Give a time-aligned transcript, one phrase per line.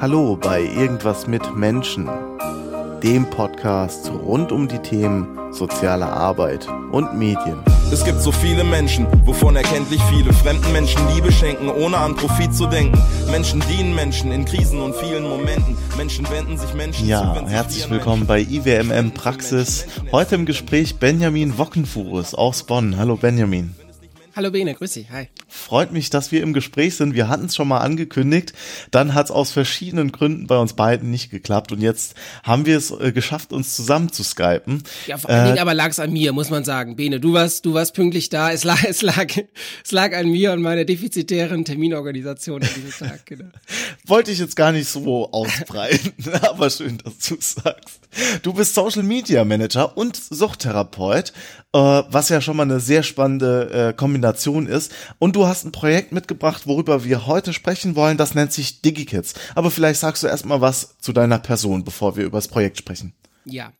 [0.00, 2.06] Hallo bei Irgendwas mit Menschen,
[3.02, 7.62] dem Podcast rund um die Themen soziale Arbeit und Medien.
[7.90, 12.54] Es gibt so viele Menschen, wovon erkenntlich viele fremden Menschen Liebe schenken, ohne an Profit
[12.54, 13.00] zu denken.
[13.30, 15.76] Menschen dienen Menschen in Krisen und vielen Momenten.
[15.96, 17.46] Menschen wenden sich Menschen Ja, zu.
[17.46, 19.86] sie herzlich willkommen bei IWMM Praxis.
[20.12, 22.98] Heute im Gespräch Benjamin Wockenfuß aus Bonn.
[22.98, 23.74] Hallo Benjamin.
[24.38, 25.26] Hallo Bene, grüß dich, hi.
[25.48, 27.16] Freut mich, dass wir im Gespräch sind.
[27.16, 28.52] Wir hatten es schon mal angekündigt.
[28.92, 31.72] Dann hat es aus verschiedenen Gründen bei uns beiden nicht geklappt.
[31.72, 34.84] Und jetzt haben wir es äh, geschafft, uns zusammen zu skypen.
[35.08, 36.94] Ja, vor allen Äh, Dingen aber lag es an mir, muss man sagen.
[36.94, 38.52] Bene, du warst, du warst pünktlich da.
[38.52, 39.26] Es lag, es lag,
[39.84, 43.26] es lag an mir und meiner defizitären Terminorganisation an diesem Tag.
[43.26, 43.46] Genau.
[44.06, 46.12] wollte ich jetzt gar nicht so ausbreiten,
[46.42, 47.98] aber schön, dass du es sagst.
[48.42, 51.32] Du bist Social Media Manager und Suchttherapeut,
[51.72, 54.92] was ja schon mal eine sehr spannende äh, Kombination ist.
[55.18, 58.16] Und du hast ein Projekt mitgebracht, worüber wir heute sprechen wollen.
[58.16, 59.34] Das nennt sich DigiKids.
[59.54, 63.14] Aber vielleicht sagst du erstmal was zu deiner Person, bevor wir über das Projekt sprechen.
[63.44, 63.72] Ja.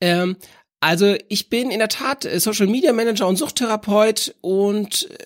[0.00, 0.36] Ähm,
[0.80, 5.16] also ich bin in der Tat äh, Social Media Manager und Suchttherapeut und äh,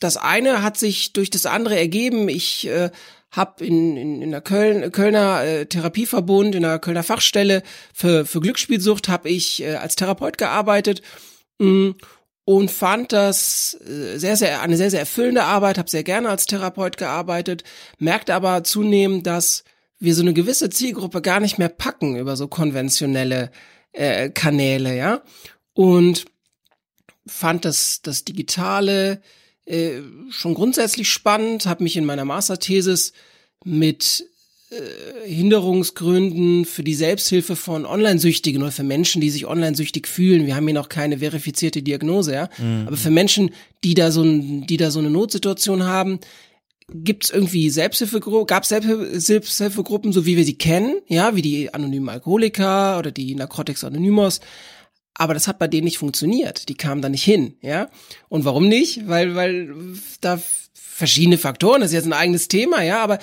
[0.00, 2.28] das eine hat sich durch das andere ergeben.
[2.28, 2.90] Ich äh,
[3.36, 7.62] habe in, in, in der Köln, Kölner äh, Therapieverbund, in der Kölner Fachstelle
[7.92, 11.02] für, für Glücksspielsucht habe ich äh, als Therapeut gearbeitet
[11.58, 11.94] mh,
[12.44, 16.46] und fand das äh, sehr, sehr eine sehr, sehr erfüllende Arbeit, habe sehr gerne als
[16.46, 17.62] Therapeut gearbeitet,
[17.98, 19.64] merkte aber zunehmend, dass
[19.98, 23.50] wir so eine gewisse Zielgruppe gar nicht mehr packen über so konventionelle
[23.92, 25.22] äh, Kanäle, ja.
[25.72, 26.26] Und
[27.26, 29.20] fand das, das Digitale
[29.66, 30.00] äh,
[30.30, 33.12] schon grundsätzlich spannend, habe mich in meiner Masterthesis
[33.64, 34.24] mit
[34.70, 40.46] äh, Hinderungsgründen für die Selbsthilfe von Online-Süchtigen oder für Menschen, die sich online-süchtig fühlen.
[40.46, 42.48] Wir haben hier noch keine verifizierte Diagnose, ja.
[42.86, 43.50] Aber für Menschen,
[43.84, 46.20] die da so, ein, die da so eine Notsituation haben,
[46.92, 52.98] gibt's irgendwie Selbsthilfegruppen, gab Selbsthilfegruppen, so wie wir sie kennen, ja, wie die anonymen Alkoholiker
[52.98, 54.40] oder die Narcotics Anonymous.
[55.18, 56.68] Aber das hat bei denen nicht funktioniert.
[56.68, 57.88] Die kamen da nicht hin, ja.
[58.28, 59.08] Und warum nicht?
[59.08, 59.74] Weil, weil
[60.20, 60.40] da
[60.74, 63.18] verschiedene Faktoren, das ist jetzt ein eigenes Thema, ja, aber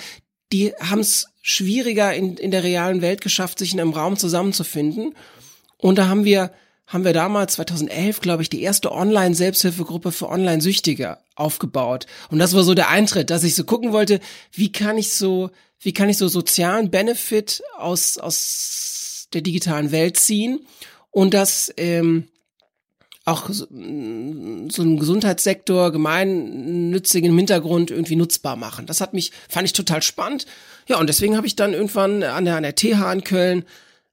[0.51, 5.13] die haben es schwieriger in, in der realen Welt geschafft, sich in einem Raum zusammenzufinden.
[5.77, 6.51] Und da haben wir,
[6.87, 12.07] haben wir damals 2011, glaube ich, die erste Online-Selbsthilfegruppe für Online-Süchtige aufgebaut.
[12.29, 14.19] Und das war so der Eintritt, dass ich so gucken wollte,
[14.51, 20.17] wie kann ich so, wie kann ich so sozialen Benefit aus, aus der digitalen Welt
[20.17, 20.59] ziehen
[21.13, 22.27] und das ähm,
[23.25, 23.71] auch so, so
[24.81, 28.85] einen Gesundheitssektor gemeinnützigen Hintergrund irgendwie nutzbar machen.
[28.85, 30.45] Das hat mich, fand ich total spannend.
[30.89, 33.63] Ja, und deswegen habe ich dann irgendwann an der, an der TH in Köln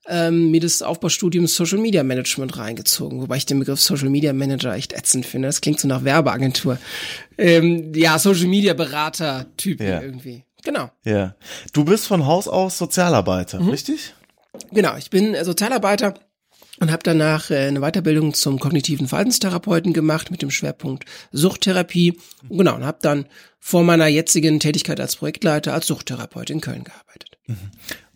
[0.06, 4.74] ähm, mir das Aufbaustudium Social Media Management reingezogen, wobei ich den Begriff Social Media Manager
[4.74, 5.48] echt ätzend finde.
[5.48, 6.78] Das klingt so nach Werbeagentur.
[7.36, 10.00] Ähm, ja, Social Media Berater Typ Ja.
[10.00, 10.44] irgendwie.
[10.62, 10.90] Genau.
[11.04, 11.34] Ja.
[11.72, 13.70] Du bist von Haus aus Sozialarbeiter, Mhm.
[13.70, 14.14] richtig?
[14.72, 16.14] Genau, ich bin äh, Sozialarbeiter
[16.80, 22.18] und habe danach äh, eine Weiterbildung zum kognitiven Verhaltenstherapeuten gemacht mit dem Schwerpunkt Suchttherapie.
[22.48, 23.26] Genau, und habe dann
[23.60, 27.38] vor meiner jetzigen Tätigkeit als Projektleiter als Suchttherapeut in Köln gearbeitet.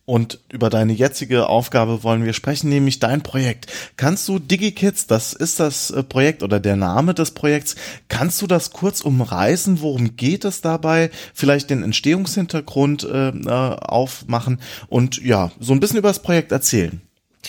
[0.06, 3.66] Und über deine jetzige Aufgabe wollen wir sprechen, nämlich dein Projekt.
[3.96, 7.74] Kannst du DigiKids, das ist das äh, Projekt oder der Name des Projekts,
[8.08, 9.80] kannst du das kurz umreißen?
[9.80, 11.10] Worum geht es dabei?
[11.32, 17.00] Vielleicht den Entstehungshintergrund äh, äh, aufmachen und ja, so ein bisschen über das Projekt erzählen.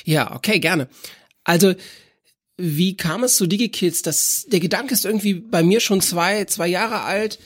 [0.03, 0.89] Ja, okay, gerne.
[1.43, 1.73] Also,
[2.57, 4.01] wie kam es zu DigiKids?
[4.01, 7.39] Das, der Gedanke ist irgendwie bei mir schon zwei, zwei Jahre alt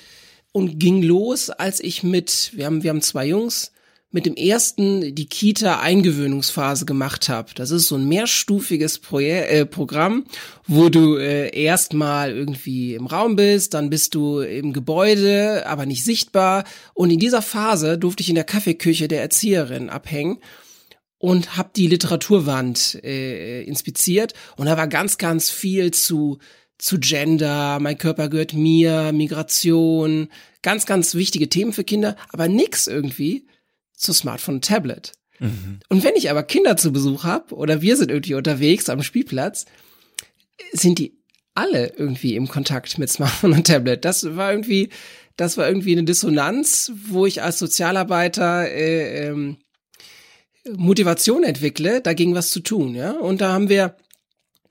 [0.51, 3.71] und ging los, als ich mit, wir haben, wir haben zwei Jungs,
[4.11, 7.51] mit dem ersten die Kita-Eingewöhnungsphase gemacht habe.
[7.53, 10.25] Das ist so ein mehrstufiges Proje äh, Programm,
[10.65, 16.03] wo du äh, erstmal irgendwie im Raum bist, dann bist du im Gebäude, aber nicht
[16.03, 16.63] sichtbar.
[16.95, 20.39] Und in dieser Phase durfte ich in der Kaffeeküche der Erzieherin abhängen
[21.19, 26.39] und habe die Literaturwand äh, inspiziert und da war ganz, ganz viel zu
[26.79, 30.29] zu Gender, mein Körper gehört mir, Migration,
[30.61, 33.45] ganz, ganz wichtige Themen für Kinder, aber nix irgendwie
[33.93, 35.11] zu Smartphone und Tablet.
[35.89, 39.65] Und wenn ich aber Kinder zu Besuch habe oder wir sind irgendwie unterwegs am Spielplatz,
[40.71, 41.17] sind die
[41.53, 44.05] alle irgendwie im Kontakt mit Smartphone und Tablet.
[44.05, 44.89] Das war irgendwie,
[45.35, 49.57] das war irgendwie eine Dissonanz, wo ich als Sozialarbeiter äh, ähm,
[50.75, 53.11] Motivation entwickle, dagegen was zu tun, ja.
[53.11, 53.95] Und da haben wir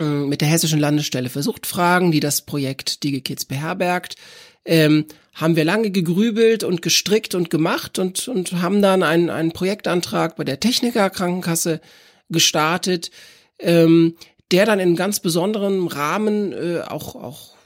[0.00, 4.16] äh, mit der Hessischen Landesstelle für Suchtfragen, die das Projekt DigiKids beherbergt,
[4.64, 9.52] ähm, haben wir lange gegrübelt und gestrickt und gemacht und, und haben dann einen, einen
[9.52, 11.80] Projektantrag bei der Techniker Krankenkasse
[12.28, 13.10] gestartet,
[13.58, 14.16] ähm,
[14.50, 17.56] der dann in ganz besonderem Rahmen äh, auch, auch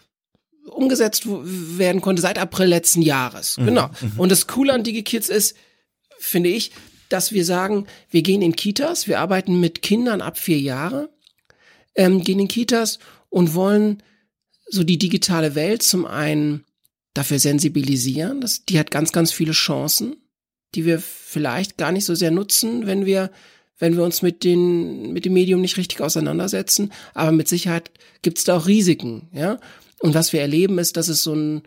[0.67, 3.59] umgesetzt werden konnte seit April letzten Jahres.
[3.59, 3.65] Mhm.
[3.67, 3.91] Genau.
[4.01, 4.13] Mhm.
[4.19, 5.57] Und das Coole an DigiKids ist,
[6.19, 6.73] finde ich,
[7.13, 11.11] dass wir sagen, wir gehen in Kitas, wir arbeiten mit Kindern ab vier Jahre,
[11.95, 12.99] ähm, gehen in Kitas
[13.29, 14.03] und wollen
[14.69, 16.65] so die digitale Welt zum einen
[17.15, 18.41] dafür sensibilisieren.
[18.41, 20.17] Das, die hat ganz, ganz viele Chancen,
[20.75, 23.31] die wir vielleicht gar nicht so sehr nutzen, wenn wir
[23.79, 26.93] wenn wir uns mit den mit dem Medium nicht richtig auseinandersetzen.
[27.15, 27.91] Aber mit Sicherheit
[28.23, 29.59] gibt es da auch Risiken, ja.
[29.99, 31.63] Und was wir erleben, ist, dass es so einen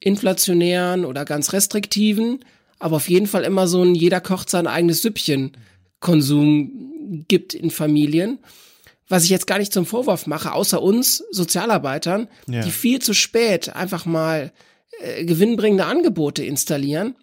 [0.00, 2.44] inflationären oder ganz restriktiven,
[2.80, 5.52] aber auf jeden Fall immer so ein jeder kocht sein eigenes Süppchen
[6.00, 8.38] Konsum gibt in Familien.
[9.08, 12.62] Was ich jetzt gar nicht zum Vorwurf mache, außer uns Sozialarbeitern, ja.
[12.62, 14.52] die viel zu spät einfach mal
[15.00, 17.16] äh, gewinnbringende Angebote installieren,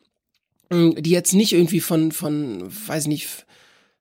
[0.69, 3.45] die jetzt nicht irgendwie von, von, weiß nicht,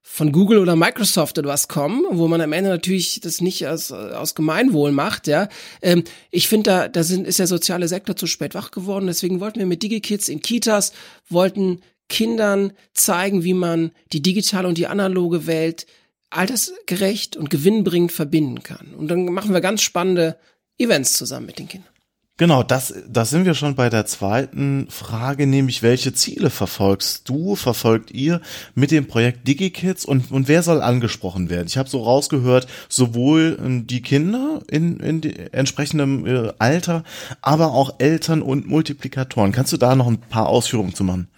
[0.09, 3.91] von Google oder Microsoft oder was kommen, wo man am Ende natürlich das nicht aus,
[3.91, 5.49] aus Gemeinwohl macht, ja.
[5.81, 9.07] Ähm, ich finde, da, da sind, ist der soziale Sektor zu spät wach geworden.
[9.07, 10.93] Deswegen wollten wir mit DigiKids in Kitas,
[11.29, 15.85] wollten Kindern zeigen, wie man die digitale und die analoge Welt
[16.29, 18.93] altersgerecht und gewinnbringend verbinden kann.
[18.97, 20.37] Und dann machen wir ganz spannende
[20.79, 21.93] Events zusammen mit den Kindern.
[22.39, 27.55] Genau, das, das sind wir schon bei der zweiten Frage, nämlich welche Ziele verfolgst du,
[27.55, 28.41] verfolgt ihr
[28.75, 31.65] mit dem Projekt DigiKids und, und wer soll angesprochen werden?
[31.65, 37.03] Ich habe so rausgehört, sowohl ähm, die Kinder in, in entsprechendem äh, Alter,
[37.41, 39.51] aber auch Eltern und Multiplikatoren.
[39.51, 41.29] Kannst du da noch ein paar Ausführungen zu machen?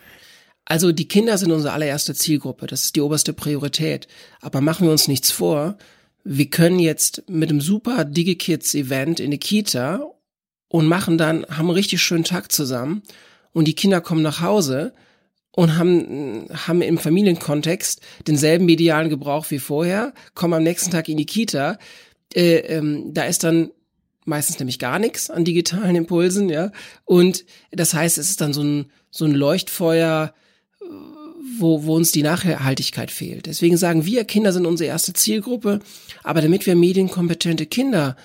[0.66, 4.10] Also die Kinder sind unsere allererste Zielgruppe, das ist die oberste Priorität.
[4.42, 5.78] Aber machen wir uns nichts vor,
[6.26, 10.02] wir können jetzt mit einem super DigiKids-Event in der Kita
[10.70, 13.04] und machen dann, haben einen richtig schönen Tag zusammen
[13.52, 14.94] und die Kinder kommen nach Hause
[15.52, 21.18] und haben, haben im Familienkontext denselben medialen Gebrauch wie vorher, kommen am nächsten Tag in
[21.18, 21.78] die Kita.
[22.34, 23.72] Äh, ähm, da ist dann
[24.26, 26.72] meistens nämlich gar nichts an digitalen Impulsen, ja.
[27.04, 30.34] Und das heißt, es ist dann so ein, so ein Leuchtfeuer,
[31.58, 33.48] wo, wo uns die Nachhaltigkeit fehlt.
[33.48, 35.80] Deswegen sagen wir, Kinder sind unsere erste Zielgruppe,
[36.24, 38.16] aber damit wir medienkompetente Kinder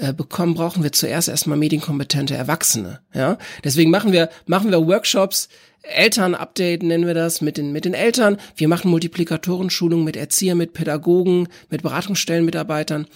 [0.00, 3.00] äh, bekommen, brauchen wir zuerst erstmal medienkompetente Erwachsene.
[3.12, 5.50] Ja, deswegen machen wir machen wir Workshops,
[5.82, 8.38] Eltern-Update nennen wir das mit den mit den Eltern.
[8.56, 13.08] Wir machen Multiplikatorenschulungen mit Erziehern, mit Pädagogen, mit Beratungsstellenmitarbeitern,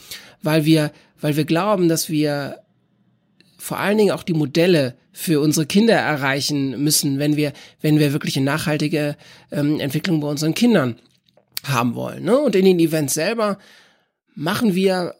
[0.42, 0.92] weil wir
[1.22, 2.58] weil wir glauben, dass wir
[3.56, 8.12] vor allen Dingen auch die Modelle für unsere Kinder erreichen müssen, wenn wir wenn wir
[8.12, 9.16] wirklich eine nachhaltige
[9.50, 10.96] ähm, Entwicklung bei unseren Kindern
[11.62, 12.24] haben wollen.
[12.24, 12.36] Ne?
[12.36, 13.56] Und in den Events selber
[14.34, 15.14] machen wir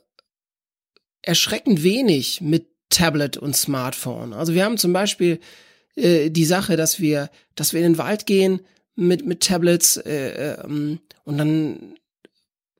[1.27, 4.33] erschreckend wenig mit Tablet und Smartphone.
[4.33, 5.41] Also wir haben zum Beispiel
[5.97, 8.61] äh, die Sache, dass wir, dass wir in den Wald gehen
[8.97, 11.95] mit mit Tablets äh, ähm, und dann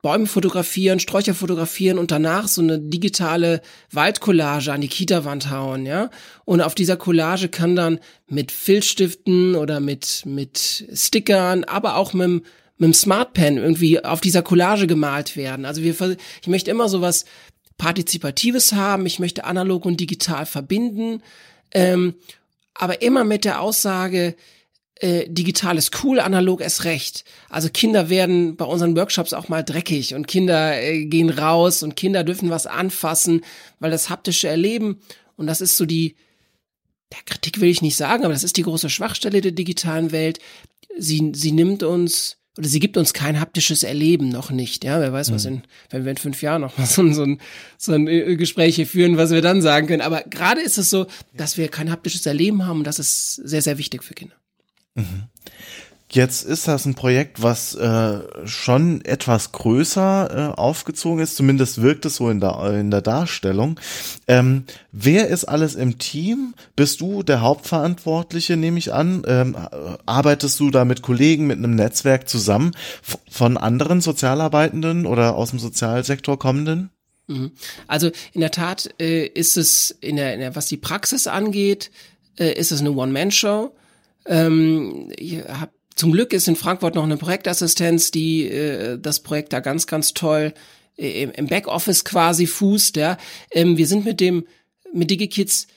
[0.01, 3.61] Bäume fotografieren, Sträucher fotografieren und danach so eine digitale
[3.91, 6.11] Waldcollage an die Kita-Wand hauen, ja.
[6.45, 12.43] Und auf dieser Collage kann dann mit Filzstiften oder mit mit Stickern, aber auch mit
[12.77, 15.65] mit dem Smart Pen irgendwie auf dieser Collage gemalt werden.
[15.65, 15.95] Also wir,
[16.41, 17.25] ich möchte immer sowas
[17.77, 21.21] Partizipatives haben, ich möchte analog und digital verbinden,
[21.71, 22.15] ähm,
[22.73, 24.35] aber immer mit der Aussage,
[24.95, 27.25] äh, digital ist cool, analog ist recht.
[27.49, 31.95] Also Kinder werden bei unseren Workshops auch mal dreckig und Kinder äh, gehen raus und
[31.95, 33.43] Kinder dürfen was anfassen,
[33.79, 35.01] weil das haptische Erleben
[35.35, 36.15] und das ist so die,
[37.11, 40.39] der Kritik will ich nicht sagen, aber das ist die große Schwachstelle der digitalen Welt.
[40.97, 44.83] Sie, sie nimmt uns oder sie gibt uns kein haptisches Erleben noch nicht.
[44.83, 45.55] Ja, wer weiß, was mhm.
[45.55, 47.41] in, wenn wir in fünf Jahren noch mal so, so, ein,
[47.77, 50.01] so ein äh, Gespräch hier führen, was wir dann sagen können.
[50.01, 53.61] Aber gerade ist es so, dass wir kein haptisches Erleben haben und das ist sehr,
[53.61, 54.35] sehr wichtig für Kinder.
[54.95, 55.23] Mhm.
[56.15, 62.05] Jetzt ist das ein Projekt, was äh, schon etwas größer äh, aufgezogen ist, zumindest wirkt
[62.05, 63.77] es so in der, in der Darstellung.
[64.25, 66.53] Ähm, wer ist alles im Team?
[66.77, 69.23] Bist du der Hauptverantwortliche, nehme ich an?
[69.27, 69.57] Ähm,
[70.05, 72.71] arbeitest du da mit Kollegen, mit einem Netzwerk zusammen
[73.29, 76.91] von anderen Sozialarbeitenden oder aus dem Sozialsektor kommenden?
[77.27, 77.51] Mhm.
[77.87, 81.91] Also in der Tat äh, ist es, in der, in der, was die Praxis angeht,
[82.39, 83.75] äh, ist es eine One-Man-Show.
[84.27, 89.53] Ähm, ich habe zum Glück ist in Frankfurt noch eine Projektassistenz, die äh, das Projekt
[89.53, 90.53] da ganz, ganz toll
[90.97, 92.97] äh, im Backoffice quasi fußt.
[92.97, 93.17] Ja.
[93.51, 94.45] Ähm, wir sind mit dem,
[94.93, 95.67] mit DigiKids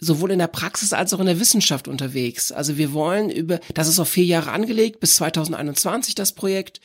[0.00, 2.52] sowohl in der Praxis als auch in der Wissenschaft unterwegs.
[2.52, 6.80] Also wir wollen über, das ist auf vier Jahre angelegt, bis 2021 das Projekt.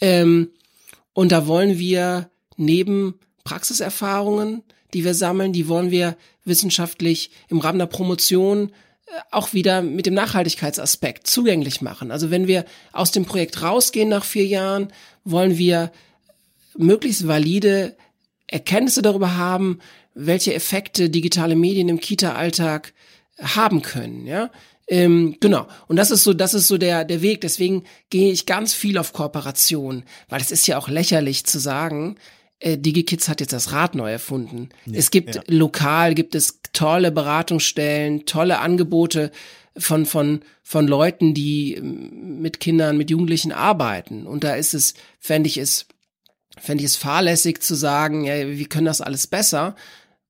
[0.00, 0.50] Ähm,
[1.12, 3.14] und da wollen wir neben
[3.44, 4.62] Praxiserfahrungen,
[4.94, 8.72] die wir sammeln, die wollen wir wissenschaftlich im Rahmen der Promotion
[9.30, 12.10] auch wieder mit dem Nachhaltigkeitsaspekt zugänglich machen.
[12.10, 14.92] Also wenn wir aus dem Projekt rausgehen nach vier Jahren,
[15.24, 15.92] wollen wir
[16.76, 17.96] möglichst valide
[18.46, 19.80] Erkenntnisse darüber haben,
[20.14, 22.92] welche Effekte digitale Medien im Kita-Alltag
[23.40, 24.50] haben können, ja.
[24.88, 25.68] Ähm, genau.
[25.86, 27.42] Und das ist so, das ist so der, der Weg.
[27.42, 32.16] Deswegen gehe ich ganz viel auf Kooperation, weil es ist ja auch lächerlich zu sagen,
[32.60, 34.70] äh, DigiKids hat jetzt das Rad neu erfunden.
[34.86, 35.42] Ja, es gibt ja.
[35.46, 39.30] lokal, gibt es tolle Beratungsstellen, tolle Angebote
[39.76, 44.26] von, von, von Leuten, die ähm, mit Kindern, mit Jugendlichen arbeiten.
[44.26, 45.86] Und da ist es, fände ich es,
[46.58, 49.76] fände ich es fahrlässig zu sagen, ja, wir können das alles besser,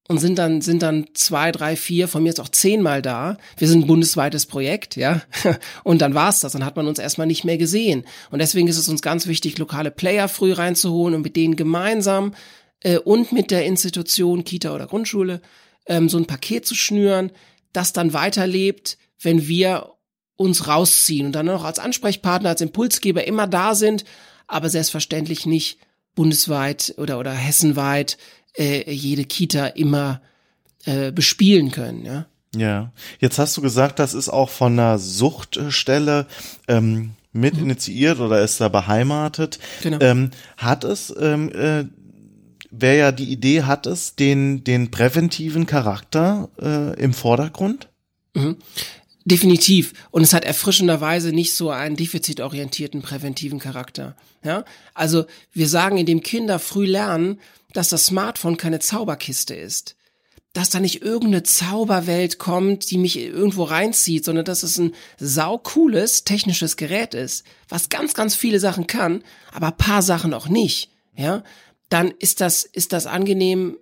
[0.08, 3.36] und sind dann, sind dann zwei, drei, vier, von mir jetzt auch zehnmal da.
[3.58, 5.20] Wir sind ein bundesweites Projekt, ja.
[5.84, 6.52] Und dann war's das.
[6.52, 8.04] Dann hat man uns erstmal nicht mehr gesehen.
[8.30, 12.34] Und deswegen ist es uns ganz wichtig, lokale Player früh reinzuholen und mit denen gemeinsam
[12.80, 15.42] äh, und mit der Institution, Kita oder Grundschule,
[15.86, 17.30] ähm, so ein Paket zu schnüren,
[17.74, 19.92] das dann weiterlebt, wenn wir
[20.36, 24.04] uns rausziehen und dann auch als Ansprechpartner, als Impulsgeber immer da sind,
[24.46, 25.78] aber selbstverständlich nicht
[26.14, 28.16] bundesweit oder, oder hessenweit
[28.56, 30.20] äh, jede Kita immer
[30.84, 32.26] äh, bespielen können, ja.
[32.56, 36.26] Ja, jetzt hast du gesagt, das ist auch von einer Suchtstelle
[36.66, 37.64] ähm, mit mhm.
[37.64, 39.58] initiiert oder ist da beheimatet.
[39.82, 39.98] Genau.
[40.00, 41.84] Ähm, hat es, ähm, äh,
[42.70, 47.88] wer ja die Idee hat es, den, den präventiven Charakter äh, im Vordergrund?
[48.34, 48.56] Mhm.
[49.30, 49.92] Definitiv.
[50.10, 54.16] Und es hat erfrischenderweise nicht so einen defizitorientierten präventiven Charakter.
[54.42, 54.64] Ja?
[54.94, 57.38] Also wir sagen, indem Kinder früh lernen,
[57.74, 59.96] dass das Smartphone keine Zauberkiste ist.
[60.54, 66.24] Dass da nicht irgendeine Zauberwelt kommt, die mich irgendwo reinzieht, sondern dass es ein saucooles
[66.24, 70.90] technisches Gerät ist, was ganz, ganz viele Sachen kann, aber paar Sachen auch nicht.
[71.14, 71.44] Ja,
[71.90, 73.76] dann ist das, ist das angenehm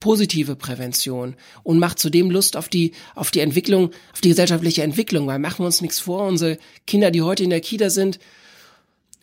[0.00, 5.26] positive Prävention und macht zudem Lust auf die, auf die Entwicklung, auf die gesellschaftliche Entwicklung,
[5.26, 8.18] weil machen wir uns nichts vor, unsere Kinder, die heute in der Kita sind,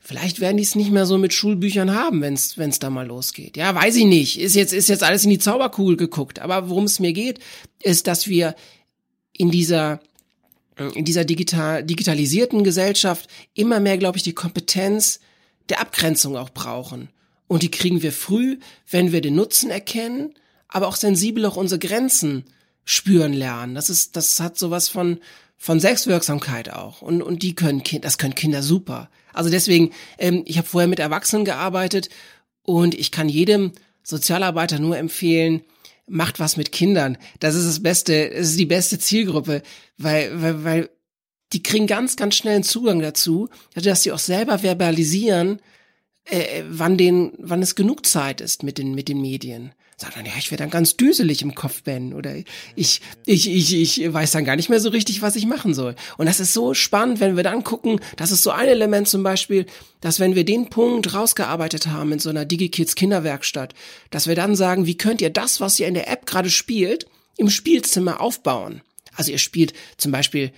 [0.07, 3.57] Vielleicht werden die es nicht mehr so mit Schulbüchern haben, wenn es da mal losgeht.
[3.57, 4.39] Ja, weiß ich nicht.
[4.39, 6.37] Ist jetzt ist jetzt alles in die Zauberkugel geguckt.
[6.37, 7.39] Aber worum es mir geht,
[7.81, 8.53] ist, dass wir
[9.33, 9.99] in dieser
[10.93, 15.21] in dieser digital digitalisierten Gesellschaft immer mehr, glaube ich, die Kompetenz
[15.69, 17.09] der Abgrenzung auch brauchen.
[17.47, 20.35] Und die kriegen wir früh, wenn wir den Nutzen erkennen,
[20.67, 22.45] aber auch sensibel auch unsere Grenzen
[22.83, 23.75] spüren lernen.
[23.75, 25.19] Das ist, das hat sowas von
[25.57, 27.01] von Selbstwirksamkeit auch.
[27.01, 29.09] Und und die können Kinder, das können Kinder super.
[29.33, 32.09] Also deswegen, ähm, ich habe vorher mit Erwachsenen gearbeitet
[32.61, 33.71] und ich kann jedem
[34.03, 35.61] Sozialarbeiter nur empfehlen,
[36.07, 37.17] macht was mit Kindern.
[37.39, 39.63] Das ist das Beste, das ist die beste Zielgruppe,
[39.97, 40.89] weil, weil, weil
[41.53, 45.59] die kriegen ganz, ganz schnell einen Zugang dazu, dass sie auch selber verbalisieren,
[46.25, 50.25] äh, wann den, wann es genug Zeit ist mit den, mit den Medien sagt dann,
[50.25, 52.35] ja, ich werde dann ganz düselig im Kopf, Ben, oder
[52.75, 55.95] ich, ich, ich, ich weiß dann gar nicht mehr so richtig, was ich machen soll.
[56.17, 59.23] Und das ist so spannend, wenn wir dann gucken, das ist so ein Element zum
[59.23, 59.65] Beispiel,
[60.01, 63.73] dass wenn wir den Punkt rausgearbeitet haben in so einer DigiKids Kinderwerkstatt,
[64.09, 67.05] dass wir dann sagen, wie könnt ihr das, was ihr in der App gerade spielt,
[67.37, 68.81] im Spielzimmer aufbauen?
[69.15, 70.51] Also ihr spielt zum Beispiel,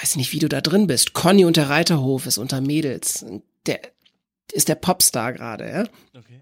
[0.00, 1.12] weiß nicht, wie du da drin bist.
[1.12, 3.24] Conny und der Reiterhof ist unter Mädels.
[3.66, 3.80] Der
[4.52, 5.84] ist der Popstar gerade, ja?
[6.18, 6.40] Okay.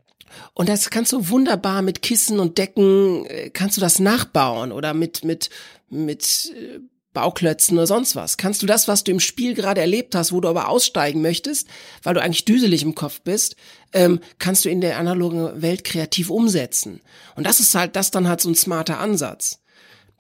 [0.55, 4.95] Und das kannst du wunderbar mit Kissen und Decken, äh, kannst du das nachbauen oder
[4.95, 5.51] mit, mit,
[5.89, 6.81] mit äh,
[7.19, 8.37] Bauklötzen oder sonst was.
[8.37, 11.67] Kannst du das, was du im Spiel gerade erlebt hast, wo du aber aussteigen möchtest,
[12.03, 13.57] weil du eigentlich düselig im Kopf bist,
[13.93, 17.01] ähm, kannst du in der analogen Welt kreativ umsetzen.
[17.35, 19.61] Und das ist halt, das dann halt so ein smarter Ansatz.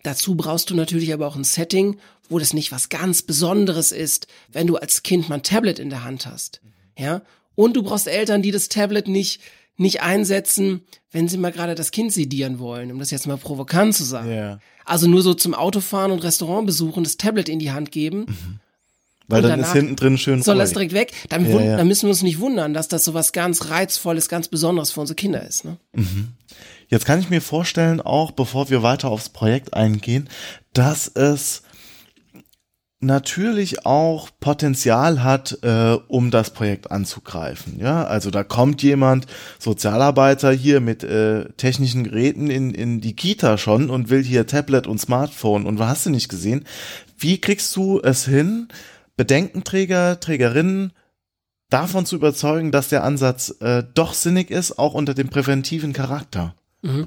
[0.02, 1.98] Dazu brauchst du natürlich aber auch ein Setting,
[2.28, 5.90] wo das nicht was ganz Besonderes ist, wenn du als Kind mal ein Tablet in
[5.90, 6.60] der Hand hast.
[6.96, 7.22] Ja?
[7.54, 9.40] Und du brauchst Eltern, die das Tablet nicht
[9.78, 13.94] nicht einsetzen, wenn sie mal gerade das Kind sedieren wollen, um das jetzt mal provokant
[13.94, 14.28] zu sagen.
[14.28, 14.60] Yeah.
[14.84, 18.26] Also nur so zum Autofahren und Restaurant besuchen, das Tablet in die Hand geben.
[18.28, 18.60] Mhm.
[19.28, 21.12] Weil dann ist hinten drin schön Soll das direkt weg?
[21.28, 21.76] Dann, ja, ja.
[21.76, 25.00] dann, müssen wir uns nicht wundern, dass das so was ganz Reizvolles, ganz Besonderes für
[25.00, 25.66] unsere Kinder ist.
[25.66, 25.76] Ne?
[25.92, 26.28] Mhm.
[26.88, 30.30] Jetzt kann ich mir vorstellen, auch bevor wir weiter aufs Projekt eingehen,
[30.72, 31.62] dass es
[33.00, 37.78] natürlich auch Potenzial hat, äh, um das Projekt anzugreifen.
[37.78, 39.26] Ja, also da kommt jemand,
[39.58, 44.86] Sozialarbeiter hier mit äh, technischen Geräten in, in die Kita schon und will hier Tablet
[44.86, 46.64] und Smartphone und was hast du nicht gesehen?
[47.16, 48.68] Wie kriegst du es hin,
[49.16, 50.92] Bedenkenträger, Trägerinnen
[51.70, 56.54] davon zu überzeugen, dass der Ansatz äh, doch sinnig ist, auch unter dem präventiven Charakter?
[56.82, 57.06] Mhm.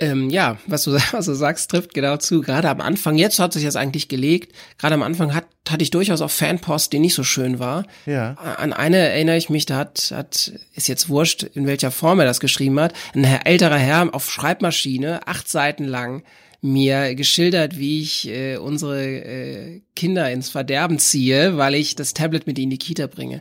[0.00, 2.40] Ähm, ja, was du, was du sagst, trifft genau zu.
[2.40, 4.52] Gerade am Anfang, jetzt hat sich das eigentlich gelegt.
[4.78, 7.86] Gerade am Anfang hat, hatte ich durchaus auch Fanpost, die nicht so schön war.
[8.06, 8.34] Ja.
[8.34, 12.26] An eine erinnere ich mich, da hat, hat, ist jetzt wurscht, in welcher Form er
[12.26, 12.94] das geschrieben hat.
[13.14, 16.22] Ein älterer Herr auf Schreibmaschine, acht Seiten lang,
[16.62, 22.46] mir geschildert, wie ich äh, unsere äh, Kinder ins Verderben ziehe, weil ich das Tablet
[22.46, 23.40] mit in die Kita bringe.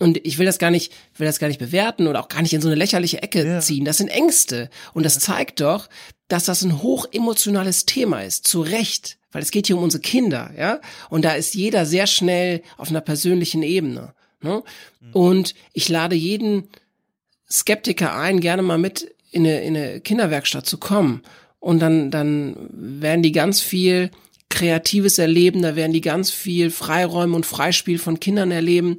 [0.00, 2.54] Und ich will das gar nicht, will das gar nicht bewerten oder auch gar nicht
[2.54, 3.60] in so eine lächerliche Ecke ja.
[3.60, 3.84] ziehen.
[3.84, 4.70] Das sind Ängste.
[4.94, 5.88] Und das zeigt doch,
[6.26, 8.46] dass das ein hochemotionales Thema ist.
[8.46, 9.18] Zu Recht.
[9.30, 10.80] Weil es geht hier um unsere Kinder, ja.
[11.08, 14.14] Und da ist jeder sehr schnell auf einer persönlichen Ebene.
[14.42, 14.62] Ne?
[15.00, 15.12] Mhm.
[15.12, 16.68] Und ich lade jeden
[17.48, 21.22] Skeptiker ein, gerne mal mit in eine, in eine Kinderwerkstatt zu kommen.
[21.60, 24.10] Und dann, dann werden die ganz viel
[24.48, 28.98] Kreatives erleben, da werden die ganz viel Freiräume und Freispiel von Kindern erleben,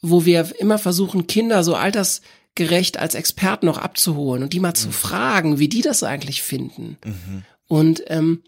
[0.00, 4.76] wo wir immer versuchen, Kinder so altersgerecht als Experten noch abzuholen und die mal mhm.
[4.76, 6.98] zu fragen, wie die das eigentlich finden.
[7.04, 7.42] Mhm.
[7.66, 8.42] Und ähm,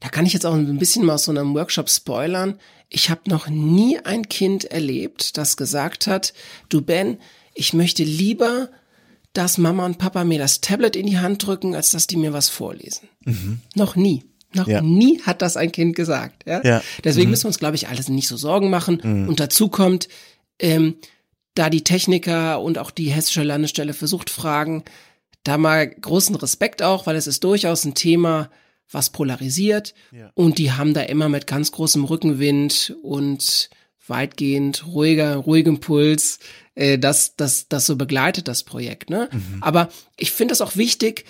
[0.00, 2.58] da kann ich jetzt auch ein bisschen mal aus so einem Workshop spoilern.
[2.88, 6.32] Ich habe noch nie ein Kind erlebt, das gesagt hat,
[6.70, 7.18] du Ben,
[7.54, 8.70] ich möchte lieber,
[9.34, 12.32] dass Mama und Papa mir das Tablet in die Hand drücken, als dass die mir
[12.32, 13.08] was vorlesen.
[13.24, 13.60] Mhm.
[13.74, 14.24] Noch nie.
[14.54, 14.80] Noch ja.
[14.80, 16.44] nie hat das ein Kind gesagt.
[16.46, 16.60] Ja?
[16.64, 16.82] ja.
[17.04, 17.30] Deswegen mhm.
[17.30, 19.00] müssen wir uns, glaube ich, alles nicht so Sorgen machen.
[19.02, 19.28] Mhm.
[19.28, 20.08] Und dazu kommt,
[20.58, 20.96] ähm,
[21.54, 24.84] da die Techniker und auch die Hessische Landesstelle für Suchtfragen,
[25.42, 28.50] da mal großen Respekt auch, weil es ist durchaus ein Thema,
[28.90, 29.94] was polarisiert.
[30.12, 30.30] Ja.
[30.34, 33.70] Und die haben da immer mit ganz großem Rückenwind und
[34.06, 36.40] weitgehend ruhiger, ruhigem Puls,
[36.74, 39.08] äh, das, das, das so begleitet, das Projekt.
[39.08, 39.28] Ne?
[39.32, 39.62] Mhm.
[39.62, 41.24] Aber ich finde es auch wichtig,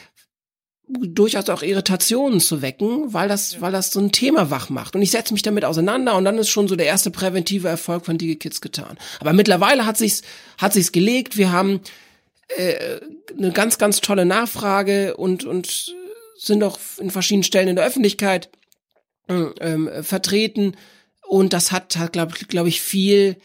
[1.03, 4.95] durchaus auch Irritationen zu wecken, weil das, weil das so ein Thema wach macht.
[4.95, 8.05] Und ich setze mich damit auseinander und dann ist schon so der erste präventive Erfolg
[8.05, 8.99] von DigiKids getan.
[9.21, 10.23] Aber mittlerweile hat sich's,
[10.59, 11.37] hat sich's gelegt.
[11.37, 11.81] Wir haben
[12.57, 13.01] äh,
[13.37, 15.95] eine ganz, ganz tolle Nachfrage und, und
[16.37, 18.51] sind auch in verschiedenen Stellen in der Öffentlichkeit
[19.29, 20.77] äh, äh, vertreten.
[21.27, 23.37] Und das hat, hat glaube glaub ich, viel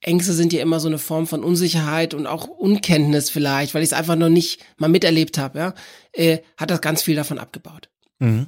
[0.00, 3.90] Ängste sind ja immer so eine Form von Unsicherheit und auch Unkenntnis vielleicht, weil ich
[3.90, 5.74] es einfach noch nicht mal miterlebt habe, ja,
[6.12, 7.88] äh, hat das ganz viel davon abgebaut.
[8.18, 8.46] Mhm.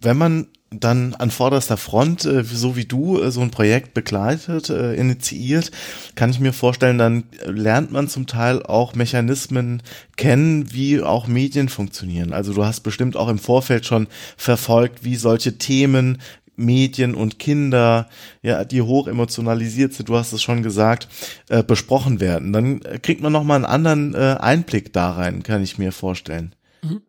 [0.00, 0.48] Wenn man
[0.80, 5.70] dann an vorderster Front, äh, so wie du, äh, so ein Projekt begleitet, äh, initiiert,
[6.14, 9.82] kann ich mir vorstellen, dann lernt man zum Teil auch Mechanismen
[10.16, 12.32] kennen, wie auch Medien funktionieren.
[12.32, 16.18] Also du hast bestimmt auch im Vorfeld schon verfolgt, wie solche Themen
[16.62, 18.08] Medien und Kinder,
[18.42, 21.08] ja, die hoch emotionalisiert sind, du hast es schon gesagt,
[21.48, 22.52] äh, besprochen werden.
[22.52, 26.54] Dann kriegt man nochmal einen anderen äh, Einblick da rein, kann ich mir vorstellen.
[26.82, 27.02] Mhm.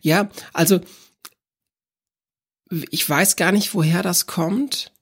[0.00, 0.80] Ja, also
[2.90, 4.92] ich weiß gar nicht, woher das kommt.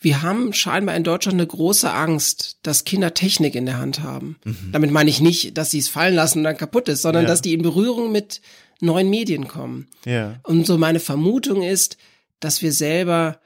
[0.00, 4.36] Wir haben scheinbar in Deutschland eine große Angst, dass Kinder Technik in der Hand haben.
[4.44, 4.70] Mhm.
[4.70, 7.28] Damit meine ich nicht, dass sie es fallen lassen und dann kaputt ist, sondern ja.
[7.28, 8.40] dass die in Berührung mit
[8.80, 9.88] neuen Medien kommen.
[10.04, 10.36] Ja.
[10.44, 11.96] Und so meine Vermutung ist,
[12.40, 13.40] dass wir selber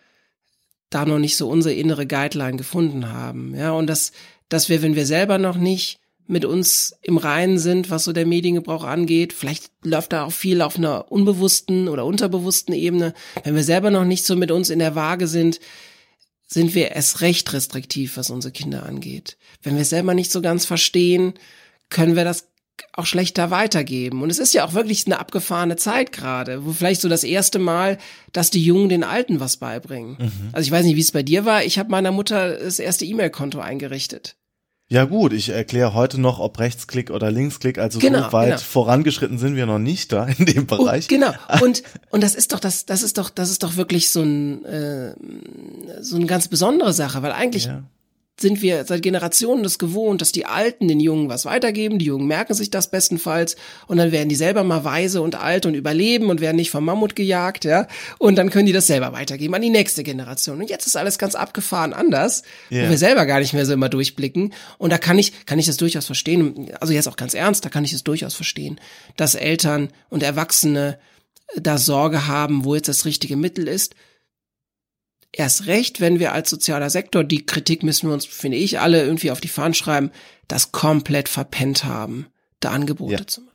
[0.91, 3.55] da noch nicht so unsere innere Guideline gefunden haben.
[3.55, 4.13] Ja, und dass,
[4.49, 8.27] dass wir, wenn wir selber noch nicht mit uns im Reinen sind, was so der
[8.27, 13.15] Mediengebrauch angeht, vielleicht läuft da auch viel auf einer unbewussten oder unterbewussten Ebene.
[13.43, 15.61] Wenn wir selber noch nicht so mit uns in der Waage sind,
[16.47, 19.37] sind wir erst recht restriktiv, was unsere Kinder angeht.
[19.63, 21.35] Wenn wir selber nicht so ganz verstehen,
[21.89, 22.52] können wir das
[22.93, 24.23] auch schlechter weitergeben.
[24.23, 27.59] Und es ist ja auch wirklich eine abgefahrene Zeit gerade, wo vielleicht so das erste
[27.59, 27.99] Mal,
[28.33, 30.17] dass die Jungen den Alten was beibringen.
[30.19, 30.49] Mhm.
[30.53, 31.65] Also ich weiß nicht, wie es bei dir war.
[31.65, 34.37] Ich habe meiner Mutter das erste E-Mail-Konto eingerichtet.
[34.89, 38.61] Ja gut, ich erkläre heute noch, ob Rechtsklick oder Linksklick, also genau, so weit genau.
[38.61, 41.05] vorangeschritten sind wir noch nicht da in dem Bereich.
[41.05, 41.33] Und, genau.
[41.63, 44.63] Und und das ist doch das das ist doch das ist doch wirklich so ein
[44.67, 45.15] äh,
[46.03, 47.85] so eine ganz besondere Sache, weil eigentlich ja
[48.43, 52.27] sind wir seit Generationen das gewohnt, dass die Alten den Jungen was weitergeben, die Jungen
[52.27, 56.29] merken sich das bestenfalls und dann werden die selber mal weise und alt und überleben
[56.29, 57.87] und werden nicht vom Mammut gejagt, ja,
[58.19, 60.61] und dann können die das selber weitergeben an die nächste Generation.
[60.61, 62.85] Und jetzt ist alles ganz abgefahren anders, yeah.
[62.85, 65.67] wo wir selber gar nicht mehr so immer durchblicken und da kann ich, kann ich
[65.67, 68.79] das durchaus verstehen, also jetzt auch ganz ernst, da kann ich es durchaus verstehen,
[69.17, 70.99] dass Eltern und Erwachsene
[71.57, 73.95] da Sorge haben, wo jetzt das richtige Mittel ist
[75.33, 79.03] erst recht, wenn wir als sozialer Sektor, die Kritik müssen wir uns, finde ich, alle
[79.03, 80.11] irgendwie auf die Fahnen schreiben,
[80.49, 82.27] das komplett verpennt haben,
[82.61, 83.27] da Angebote ja.
[83.27, 83.53] zu machen.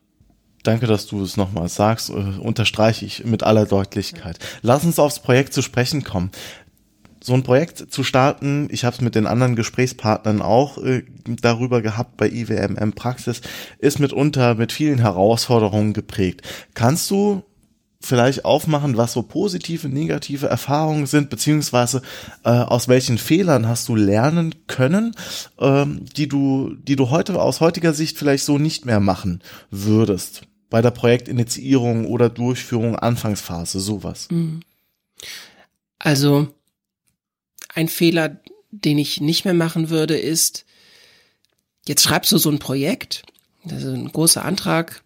[0.64, 4.40] Danke, dass du es nochmal sagst, äh, unterstreiche ich mit aller Deutlichkeit.
[4.62, 6.32] Lass uns aufs Projekt zu sprechen kommen.
[7.24, 11.82] So ein Projekt zu starten, ich habe es mit den anderen Gesprächspartnern auch äh, darüber
[11.82, 13.42] gehabt bei IWMM Praxis,
[13.80, 16.42] ist mitunter mit vielen Herausforderungen geprägt.
[16.74, 17.44] Kannst du
[18.00, 22.02] vielleicht aufmachen, was so positive, negative Erfahrungen sind, beziehungsweise
[22.44, 25.16] äh, aus welchen Fehlern hast du lernen können,
[25.60, 30.44] ähm, die du, die du heute aus heutiger Sicht vielleicht so nicht mehr machen würdest
[30.70, 34.28] bei der Projektinitiierung oder Durchführung, Anfangsphase, sowas.
[34.30, 34.62] Mhm.
[35.98, 36.48] Also
[37.74, 38.40] ein Fehler,
[38.72, 40.66] den ich nicht mehr machen würde, ist,
[41.88, 43.24] jetzt schreibst du so ein Projekt,
[43.66, 45.02] ist ein großer Antrag,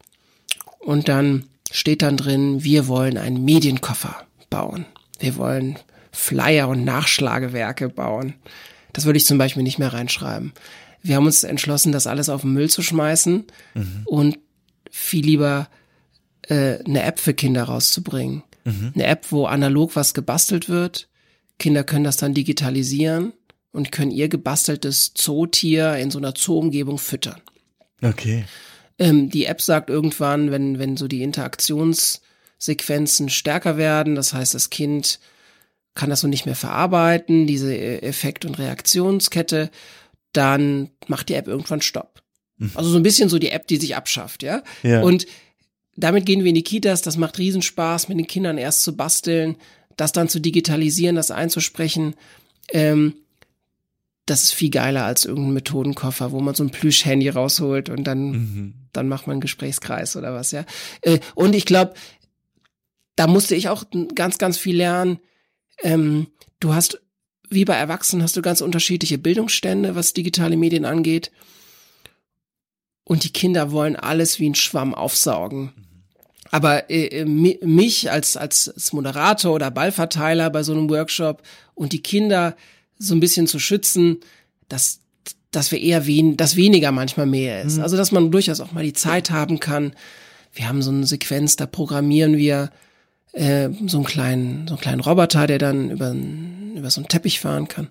[0.79, 4.85] und dann steht dann drin, wir wollen einen Medienkoffer bauen.
[5.19, 5.77] Wir wollen
[6.11, 8.35] Flyer und Nachschlagewerke bauen.
[8.93, 10.53] Das würde ich zum Beispiel nicht mehr reinschreiben.
[11.01, 14.01] Wir haben uns entschlossen, das alles auf den Müll zu schmeißen mhm.
[14.05, 14.39] und
[14.91, 15.69] viel lieber
[16.43, 18.43] äh, eine App für Kinder rauszubringen.
[18.65, 18.91] Mhm.
[18.93, 21.07] Eine App, wo analog was gebastelt wird.
[21.57, 23.33] Kinder können das dann digitalisieren
[23.71, 27.41] und können ihr gebasteltes Zootier in so einer Zoomgebung füttern.
[28.01, 28.45] Okay.
[29.01, 34.69] Ähm, die App sagt irgendwann, wenn, wenn so die Interaktionssequenzen stärker werden, das heißt, das
[34.69, 35.19] Kind
[35.95, 39.71] kann das so nicht mehr verarbeiten, diese äh, Effekt- und Reaktionskette,
[40.33, 42.21] dann macht die App irgendwann Stopp.
[42.57, 42.71] Mhm.
[42.75, 44.61] Also so ein bisschen so die App, die sich abschafft, ja.
[44.83, 45.01] ja.
[45.01, 45.25] Und
[45.95, 49.55] damit gehen wir in die Kitas, das macht Riesenspaß, mit den Kindern erst zu basteln,
[49.97, 52.13] das dann zu digitalisieren, das einzusprechen.
[52.69, 53.15] Ähm,
[54.31, 58.31] das ist viel geiler als irgendein Methodenkoffer, wo man so ein Plüsch-Handy rausholt und dann,
[58.31, 58.73] mhm.
[58.93, 60.65] dann macht man einen Gesprächskreis oder was, ja.
[61.01, 61.93] Äh, und ich glaube,
[63.17, 63.83] da musste ich auch
[64.15, 65.19] ganz, ganz viel lernen.
[65.83, 66.27] Ähm,
[66.61, 67.01] du hast,
[67.49, 71.29] wie bei Erwachsenen, hast du ganz unterschiedliche Bildungsstände, was digitale Medien angeht.
[73.03, 75.73] Und die Kinder wollen alles wie ein Schwamm aufsaugen.
[76.51, 81.43] Aber äh, äh mich als, als Moderator oder Ballverteiler bei so einem Workshop
[81.75, 82.55] und die Kinder
[83.01, 84.19] so ein bisschen zu schützen,
[84.69, 84.99] dass,
[85.49, 87.77] dass wir eher wen, dass weniger manchmal mehr ist.
[87.77, 87.83] Mhm.
[87.83, 89.93] Also, dass man durchaus auch mal die Zeit haben kann.
[90.53, 92.71] Wir haben so eine Sequenz, da programmieren wir
[93.33, 97.39] äh, so einen kleinen, so einen kleinen Roboter, der dann über, über so einen Teppich
[97.39, 97.87] fahren kann.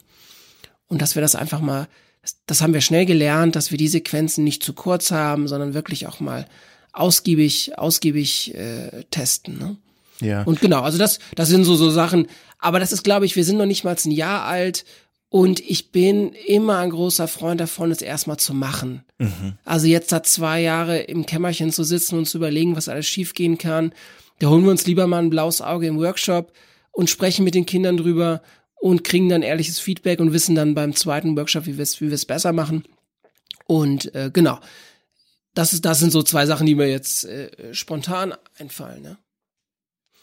[0.89, 1.89] Und dass wir das einfach mal,
[2.23, 5.75] das, das haben wir schnell gelernt, dass wir die Sequenzen nicht zu kurz haben, sondern
[5.75, 6.47] wirklich auch mal
[6.93, 9.59] ausgiebig, ausgiebig äh, testen.
[9.59, 9.77] Ne?
[10.21, 10.43] Ja.
[10.43, 12.27] Und genau, also das, das sind so, so Sachen.
[12.59, 14.85] Aber das ist, glaube ich, wir sind noch nicht mal ein Jahr alt
[15.31, 19.05] und ich bin immer ein großer Freund davon, es erstmal zu machen.
[19.19, 19.55] Mhm.
[19.65, 23.57] Also jetzt da zwei Jahre im Kämmerchen zu sitzen und zu überlegen, was alles schiefgehen
[23.57, 23.93] kann.
[24.41, 26.53] Da holen wir uns lieber mal ein blaues Auge im Workshop
[26.91, 28.43] und sprechen mit den Kindern drüber
[28.81, 32.09] und kriegen dann ehrliches Feedback und wissen dann beim zweiten Workshop, wie wir es wie
[32.09, 32.83] wir es besser machen.
[33.67, 34.59] Und äh, genau,
[35.55, 39.03] das ist das sind so zwei Sachen, die mir jetzt äh, spontan einfallen.
[39.03, 39.19] Ne?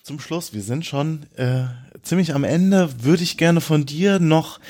[0.08, 1.65] Zum Schluss, wir sind schon äh,
[2.02, 4.62] ziemlich am Ende, würde ich gerne von dir noch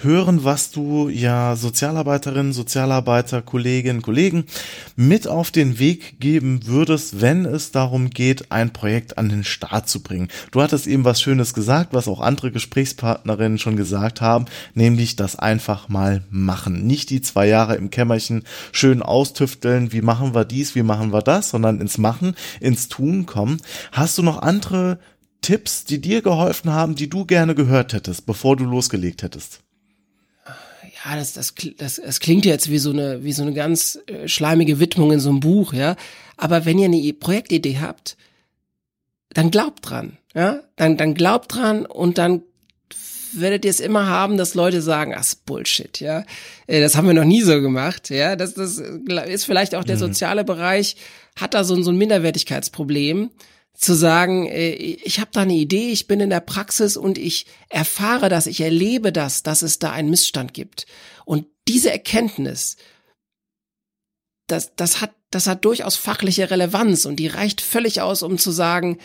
[0.00, 4.44] hören, was du ja Sozialarbeiterinnen, Sozialarbeiter, Kolleginnen, Kollegen
[4.94, 9.88] mit auf den Weg geben würdest, wenn es darum geht, ein Projekt an den Start
[9.90, 10.28] zu bringen.
[10.50, 15.36] Du hattest eben was Schönes gesagt, was auch andere Gesprächspartnerinnen schon gesagt haben, nämlich das
[15.36, 16.86] einfach mal machen.
[16.86, 21.20] Nicht die zwei Jahre im Kämmerchen schön austüfteln, wie machen wir dies, wie machen wir
[21.20, 23.58] das, sondern ins Machen, ins Tun kommen.
[23.92, 24.85] Hast du noch andere
[25.42, 29.60] Tipps, die dir geholfen haben, die du gerne gehört hättest, bevor du losgelegt hättest?
[31.04, 34.26] Ja, das, das, das, das klingt jetzt wie so eine, wie so eine ganz äh,
[34.26, 35.94] schleimige Widmung in so einem Buch, ja.
[36.36, 38.16] Aber wenn ihr eine Projektidee habt,
[39.30, 40.62] dann glaubt dran, ja.
[40.74, 42.42] Dann, dann glaubt dran und dann
[43.32, 46.24] werdet ihr es immer haben, dass Leute sagen, ach, Bullshit, ja.
[46.66, 48.34] Äh, das haben wir noch nie so gemacht, ja.
[48.34, 50.00] Das, das ist vielleicht auch der mhm.
[50.00, 50.96] soziale Bereich,
[51.36, 53.30] hat da so, so ein Minderwertigkeitsproblem
[53.76, 57.46] zu sagen, äh, ich habe da eine Idee, ich bin in der Praxis und ich
[57.68, 60.86] erfahre das, ich erlebe das, dass es da einen Missstand gibt.
[61.24, 62.76] Und diese Erkenntnis,
[64.46, 68.50] das, das, hat, das hat durchaus fachliche Relevanz und die reicht völlig aus, um zu
[68.50, 68.98] sagen,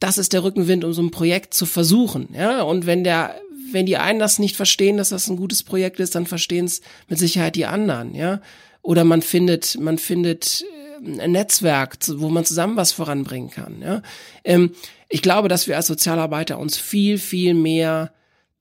[0.00, 2.28] das ist der Rückenwind, um so ein Projekt zu versuchen.
[2.32, 3.40] Ja, und wenn der,
[3.72, 6.82] wenn die einen das nicht verstehen, dass das ein gutes Projekt ist, dann verstehen es
[7.08, 8.14] mit Sicherheit die anderen.
[8.14, 8.40] Ja,
[8.82, 10.64] oder man findet, man findet
[11.20, 13.80] ein Netzwerk, wo man zusammen was voranbringen kann.
[13.82, 14.02] Ja?
[14.44, 14.72] Ähm,
[15.08, 18.12] ich glaube, dass wir als Sozialarbeiter uns viel, viel mehr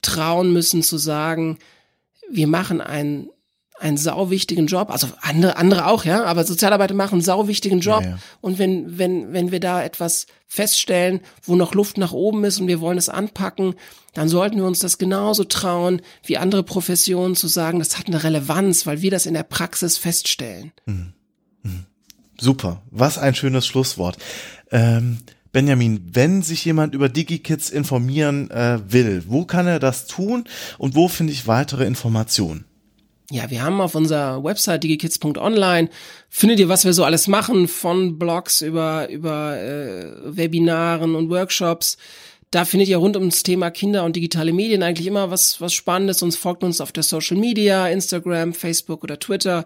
[0.01, 1.57] trauen müssen zu sagen,
[2.29, 3.29] wir machen einen
[3.79, 8.09] einen sauwichtigen Job, also andere andere auch, ja, aber Sozialarbeiter machen einen sauwichtigen Job ja,
[8.11, 8.19] ja.
[8.41, 12.67] und wenn wenn wenn wir da etwas feststellen, wo noch Luft nach oben ist und
[12.67, 13.75] wir wollen es anpacken,
[14.13, 18.23] dann sollten wir uns das genauso trauen wie andere Professionen zu sagen, das hat eine
[18.23, 20.71] Relevanz, weil wir das in der Praxis feststellen.
[20.85, 21.13] Mhm.
[21.63, 21.85] Mhm.
[22.39, 24.17] Super, was ein schönes Schlusswort.
[24.71, 25.19] Ähm,
[25.51, 30.43] Benjamin, wenn sich jemand über DigiKids informieren äh, will, wo kann er das tun
[30.77, 32.65] und wo finde ich weitere Informationen?
[33.29, 35.89] Ja, wir haben auf unserer Website digikids.online
[36.29, 41.97] findet ihr, was wir so alles machen, von Blogs über über äh, Webinaren und Workshops.
[42.51, 46.23] Da findet ihr rund ums Thema Kinder und digitale Medien eigentlich immer was was Spannendes.
[46.23, 49.65] Uns folgt uns auf der Social Media, Instagram, Facebook oder Twitter.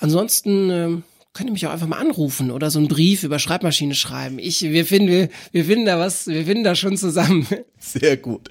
[0.00, 1.02] Ansonsten äh,
[1.34, 4.38] könnt ihr mich auch einfach mal anrufen oder so einen Brief über Schreibmaschine schreiben.
[4.38, 7.46] Ich, wir finden, wir, wir finden da was, wir finden da schon zusammen.
[7.80, 8.48] Sehr gut.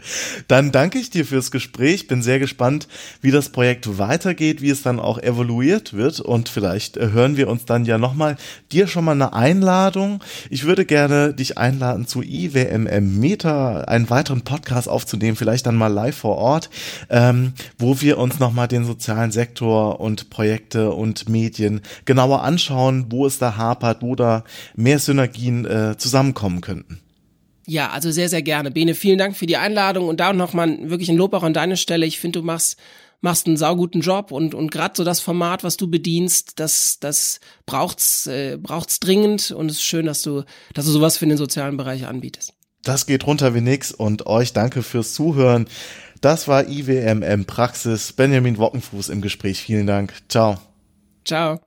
[0.48, 2.08] Dann danke ich dir fürs Gespräch.
[2.08, 2.88] Bin sehr gespannt,
[3.22, 7.50] wie das Projekt weitergeht, wie es dann auch evaluiert wird und vielleicht äh, hören wir
[7.50, 8.38] uns dann ja nochmal.
[8.72, 10.24] Dir schon mal eine Einladung.
[10.50, 15.88] Ich würde gerne dich einladen zu IWMM Meta, einen weiteren Podcast aufzunehmen, vielleicht dann mal
[15.88, 16.70] live vor Ort,
[17.10, 23.26] ähm, wo wir uns nochmal den sozialen Sektor und Projekte und Medien genauer anschauen, wo
[23.26, 24.44] es da hapert, wo da
[24.76, 27.00] mehr Synergien äh, zusammenkommen könnten.
[27.66, 28.72] Ja, also sehr, sehr gerne.
[28.72, 31.76] Bene, vielen Dank für die Einladung und da nochmal wirklich ein Lob auch an deine
[31.76, 32.06] Stelle.
[32.06, 32.78] Ich finde, du machst
[33.20, 37.40] machst einen sauguten Job und und gerade so das Format, was du bedienst, das das
[37.66, 40.44] braucht's äh, braucht's dringend und es ist schön, dass du
[40.76, 42.54] dass du sowas für den sozialen Bereich anbietest.
[42.84, 45.68] Das geht runter wie nix und euch danke fürs Zuhören.
[46.22, 48.14] Das war IWMM Praxis.
[48.14, 49.60] Benjamin Wockenfuß im Gespräch.
[49.60, 50.14] Vielen Dank.
[50.30, 50.58] Ciao.
[51.26, 51.67] Ciao.